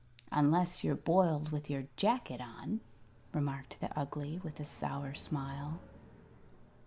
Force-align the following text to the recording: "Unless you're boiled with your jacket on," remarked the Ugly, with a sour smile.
"Unless 0.31 0.83
you're 0.83 0.95
boiled 0.95 1.51
with 1.51 1.69
your 1.69 1.83
jacket 1.95 2.41
on," 2.41 2.79
remarked 3.33 3.77
the 3.79 3.95
Ugly, 3.95 4.39
with 4.39 4.59
a 4.59 4.65
sour 4.65 5.13
smile. 5.13 5.79